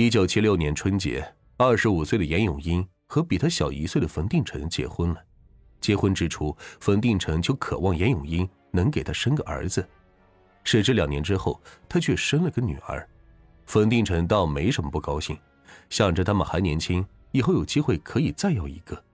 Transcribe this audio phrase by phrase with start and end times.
[0.00, 1.22] 一九七六年春节，
[1.58, 5.22] 二十五岁的严永英和比他小一岁的冯定成结婚了。
[5.78, 9.86] 结婚之初，冯定成就渴望严永英能给他生个儿子。
[10.64, 13.06] 谁知两年之后，他却生了个女儿。
[13.66, 15.38] 冯定成倒没什么不高兴，
[15.90, 19.04] 想着他们还年轻，以后有机会可以再要一个。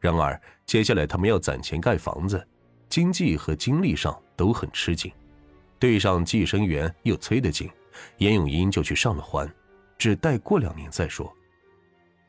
[0.00, 2.42] 然而，接下来他们要攒钱盖房子，
[2.88, 5.12] 经济和精力上都很吃紧。
[5.78, 7.68] 对上计生员又催得紧，
[8.16, 9.46] 严永英就去上了环。
[9.98, 11.32] 只待过两年再说，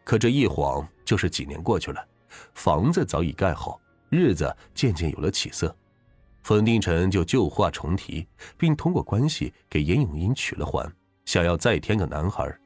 [0.03, 2.07] 可这一晃就是几年过去了，
[2.53, 5.75] 房子早已盖好，日子渐渐有了起色。
[6.43, 8.25] 冯定成就旧话重提，
[8.57, 10.89] 并通过关系给严永英娶了环，
[11.25, 12.57] 想要再添个男孩。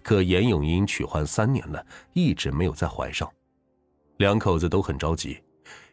[0.00, 3.28] 可严永英娶环三年了，一直没有再怀上，
[4.18, 5.42] 两口子都很着急。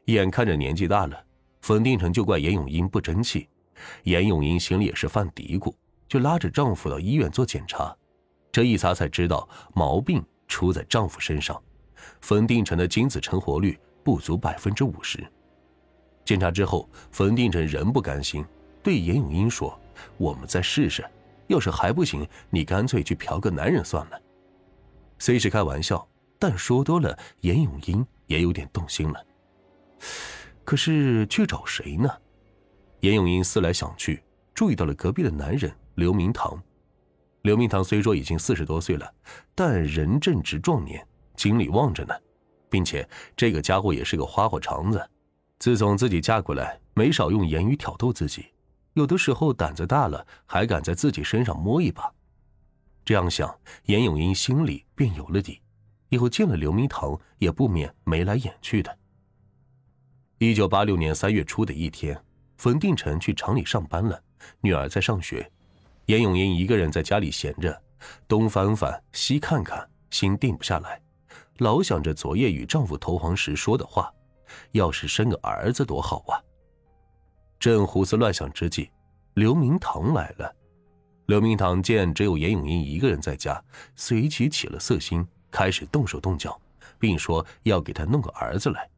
[0.06, 1.20] 眼看着年纪大了，
[1.62, 3.50] 冯定成就怪严永英不争气，
[4.04, 5.74] 严永英心里也是犯嘀咕，
[6.08, 7.98] 就拉着丈夫到医院做检查。
[8.54, 11.60] 这一查才知道毛病出在丈夫身上，
[12.22, 15.26] 冯定成的精子成活率不足百分之五十。
[16.24, 18.46] 检查之后，冯定成仍不甘心，
[18.84, 19.78] 对严永英说
[20.18, 21.04] ：“我们再试试，
[21.48, 24.22] 要是还不行，你干脆去嫖个男人算了。”
[25.18, 29.26] 虽是开玩笑，但说多了，严永英也有点动心了。
[30.64, 32.08] 可是去找谁呢？
[33.00, 36.62] 严永英思来想去，注意到了隔壁的男人刘明堂。
[37.44, 39.14] 刘明堂虽说已经四十多岁了，
[39.54, 41.06] 但人正值壮年，
[41.36, 42.14] 精力旺着呢，
[42.70, 45.10] 并且这个家伙也是个花花肠子。
[45.60, 48.46] 自从自己嫁过来，没少用言语挑逗自己，
[48.94, 52.10] 有的时候胆子大了，还敢在自己身上摸一把。
[53.04, 53.54] 这样想，
[53.88, 55.62] 严永英心里便有了底，
[56.08, 58.98] 以后见了刘明堂也不免眉来眼去的。
[60.38, 62.18] 一九八六年三月初的一天，
[62.56, 64.24] 冯定成去厂里上班了，
[64.62, 65.52] 女儿在上学。
[66.08, 67.82] 严永英一个人在家里闲着，
[68.28, 71.02] 东翻翻西看看，心定不下来，
[71.60, 74.14] 老想着昨夜与丈夫投黄时说的话
[74.74, 76.36] ：“要是生个儿子多好啊！”
[77.58, 78.92] 正胡思乱想之际，
[79.36, 80.54] 刘明堂来了。
[81.28, 83.64] 刘明堂见只有严永英一个人在家，
[83.96, 86.60] 随即起了色心，开始动手动脚，
[87.00, 88.90] 并说要给他弄个儿子来。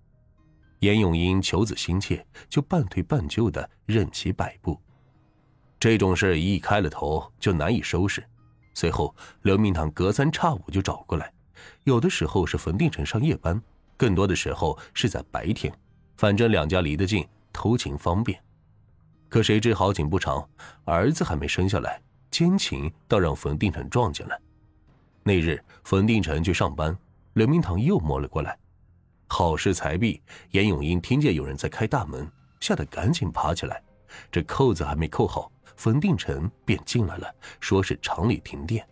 [0.80, 4.82] 严永英求子心切，就半推半就的任其摆布。
[5.86, 8.28] 这种事一开了头就难以收拾。
[8.74, 11.32] 随后，刘明堂隔三差五就找过来，
[11.84, 13.62] 有的时候是冯定成上夜班，
[13.96, 15.72] 更多的时候是在白天。
[16.18, 17.24] 反正两家离得近，
[17.54, 18.44] 偷情方便。
[19.30, 20.44] 可谁知好景不长，
[20.86, 24.36] 儿子还没生下来，奸情倒让冯定成撞见了。
[25.22, 26.98] 那日，冯定成去上班，
[27.34, 28.58] 刘明堂又摸了过来。
[29.28, 30.20] 好事才毕，
[30.50, 32.28] 严永英听见有人在开大门，
[32.60, 33.84] 吓得赶紧爬起来，
[34.32, 35.52] 这扣子还没扣好。
[35.76, 38.88] 冯定成便进来了，说是厂里停电。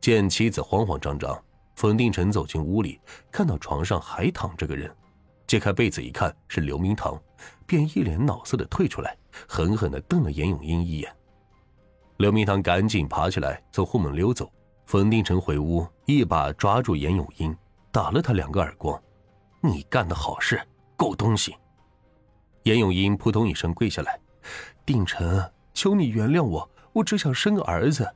[0.00, 1.38] 见妻子慌慌张张，
[1.76, 4.90] 冯定成走进屋里，看到床上还躺着个人，
[5.46, 7.20] 揭开被子一看是刘明堂，
[7.66, 11.14] 便一脸恼色的退出来，狠狠的瞪了严永英一眼。
[12.16, 14.50] 刘明堂赶紧爬起来从后门溜走，
[14.86, 17.56] 冯定成回屋一把抓住严永英，
[17.90, 19.02] 打了他两个耳光
[19.60, 20.60] ：“你干的好事，
[20.96, 21.54] 狗东西！”
[22.64, 24.18] 严永英扑通一声跪下来
[24.84, 25.42] ：“定成。”
[25.74, 28.08] 求你原谅我，我只想生个儿子。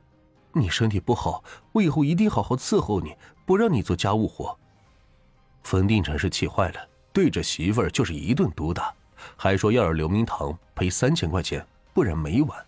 [0.53, 1.43] 你身体不好，
[1.73, 4.57] 我以后一定好好伺候你，不让你做家务活。
[5.63, 8.95] 冯定成是气坏了，对着媳妇儿就是一顿毒打，
[9.37, 12.67] 还说要让刘明堂赔三千块钱，不然没完。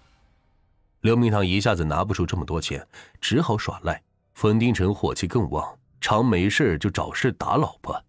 [1.02, 2.84] 刘明堂一下子拿不出这么多钱，
[3.20, 4.02] 只好耍赖。
[4.34, 8.02] 冯定成火气更旺，常没事就找事打老婆。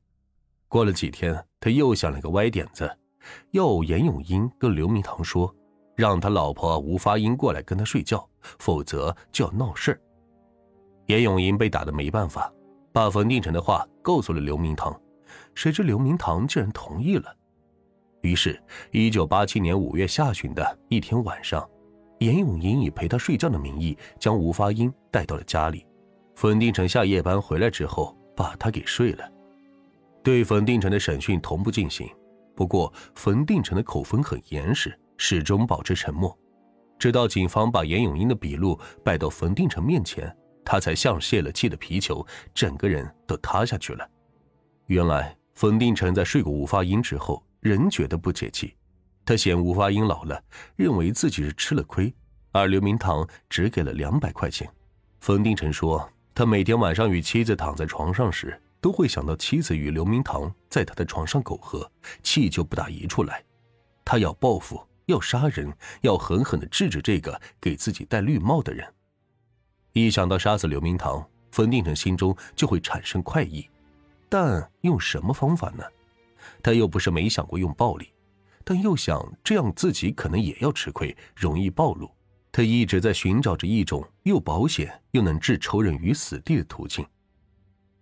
[0.68, 2.98] 过了几天，他又想了个歪点子，
[3.52, 5.54] 要严永英跟刘明堂说。
[5.98, 8.26] 让他老婆吴发英过来跟他睡觉，
[8.60, 10.00] 否则就要闹事
[11.08, 12.54] 严永英被打的没办法，
[12.94, 14.96] 把冯定成的话告诉了刘明堂，
[15.56, 17.36] 谁知刘明堂竟然同意了。
[18.22, 21.68] 于是，一九八七年五月下旬的一天晚上，
[22.20, 25.84] 严永英以陪他睡觉的名义将吴发英带到了家里。
[26.36, 29.28] 冯定成下夜班回来之后，把他给睡了。
[30.22, 32.08] 对冯定成的审讯同步进行，
[32.56, 34.96] 不过冯定成的口风很严实。
[35.18, 36.38] 始终保持沉默，
[37.00, 44.08] 直到警方把严永英的笔录摆到冯定成面前，他才像泄了气的皮球，整个人都塌下去了。
[44.86, 48.76] 原来冯定成在睡过吴发英之后，仍觉得不解气。
[49.26, 50.42] 他嫌吴发英老了，
[50.76, 52.14] 认为自己是吃了亏，
[52.52, 54.70] 而刘明堂只给了两百块钱。
[55.20, 61.92] 冯定成说，他每天晚上与妻子躺在床上时，都会想到妻子与刘明堂在他的床上苟合，
[62.24, 63.44] 气就不打一处来。
[64.06, 64.82] 他要报复。
[65.08, 68.88] 要杀人，要狠狠的治治这个给自己戴绿帽的人。
[69.94, 73.68] 一想到杀死刘明堂，冯定成心中就会产生快意，
[74.30, 75.84] 但用什么方法呢？
[76.62, 78.14] 他又不是没想过用暴力，
[78.64, 82.10] 但又想这样自己可能也要吃亏，容易暴露。
[82.52, 87.06] 他一直在寻找着一种又保险又能置仇人于死地的途径。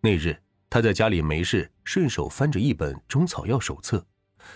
[0.02, 0.38] 那日
[0.70, 4.06] 他在家里没事，顺手翻着一本中草药手册，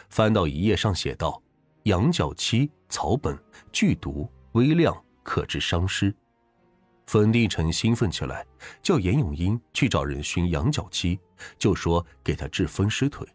[0.10, 1.42] 翻到一页上写道
[1.84, 3.38] ：“羊角漆草本，
[3.72, 6.14] 剧毒，微量，可治伤湿。”
[7.08, 8.46] 冯定成兴奋起来，
[8.84, 11.20] 叫严永英去找人寻羊角漆，
[11.58, 13.28] 就说给他治风湿腿。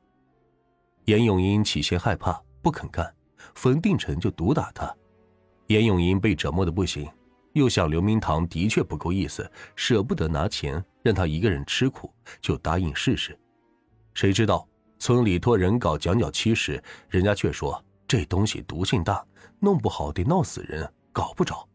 [1.06, 3.12] 严永英起先害怕，不肯干，
[3.54, 4.94] 冯定成就毒打他。
[5.66, 7.10] 严永英被折磨的不行，
[7.54, 13.36] 又想刘明堂的确不够意思，舍不得拿钱让他一个人吃苦，就答应试试。
[14.12, 14.68] 谁知道
[14.98, 19.24] 村里托人搞羊角漆时，人家却说这东西毒性大，
[19.60, 21.66] 弄不好得闹死人，搞不着。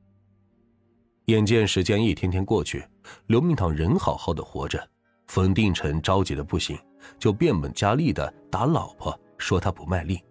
[1.25, 2.83] 眼见时间一天天过去，
[3.27, 4.87] 刘明堂人好好的活着，
[5.27, 6.77] 冯定成着急的不行。
[7.17, 10.21] 就变本加厉的打老婆，说他不卖力。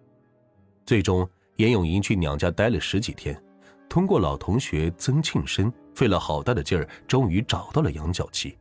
[0.85, 3.41] 最终，严永英去娘家待了十几天，
[3.89, 8.55] 通过老同学曾庆生，费了好大的劲儿，终于找到了羊角漆。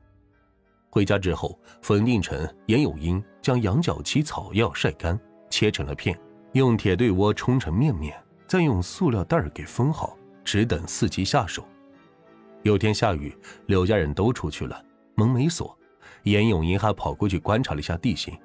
[0.89, 5.21] 回家之后，冯定成、严永英将羊角漆草药晒干，
[5.51, 6.19] 切成了片，
[6.59, 8.15] 用铁对窝冲成面面，
[8.47, 11.67] 再用塑料袋给封好，只等伺机下手。
[12.63, 13.35] 有天下雨，
[13.67, 14.85] 刘家人都出去了，
[15.15, 15.77] 门没锁。
[16.25, 18.37] 严永银还跑过去观察了一下地形，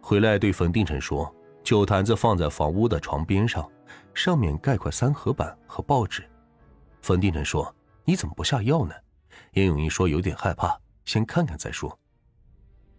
[0.00, 1.32] 回来对冯定成说
[1.62, 3.70] ：“酒坛子放在房屋的床边上，
[4.14, 6.24] 上面盖块三合板和报纸。”
[7.02, 7.72] 冯定成说
[8.04, 8.94] ：“你怎么不下药呢？”
[9.52, 11.96] 严永英说：“有点害怕，先看看再说。”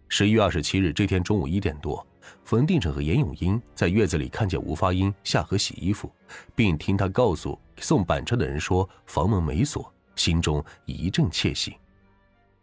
[0.08, 2.06] 十一月二十七日这天中午一点多，
[2.44, 6.10] 冯定成和严永英在院子里看见吴发英下河洗衣服，
[6.54, 11.76] 并听他告诉送板车的人说房门没锁，心中一阵窃喜。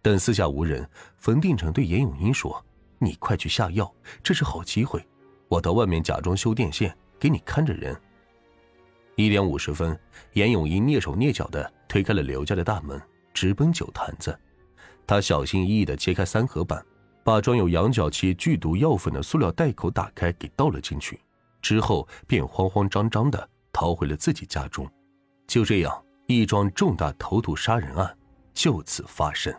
[0.02, 0.88] 等四下无人，
[1.18, 2.64] 冯定成对严永英说
[3.00, 3.94] ：“你快去下药，
[4.24, 5.06] 这是好机会。
[5.50, 8.00] 我到外面假装修电线，给你看着人。”
[9.16, 10.00] 一点五十分，
[10.34, 13.02] 严永英蹑手蹑脚的推开了刘家的大门，
[13.34, 14.38] 直奔酒坛子。
[15.08, 16.86] 他小心翼翼的揭开三合板，
[17.28, 21.20] 把装有羊角切剧毒药粉的塑料袋口打开，给倒了进去。
[21.62, 24.90] 之后便慌慌张张的逃回了自己家中。
[25.46, 28.18] 就这样，一桩重大投毒杀人案
[28.54, 29.54] 就此发生。